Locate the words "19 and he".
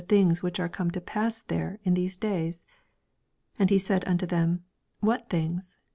3.59-3.77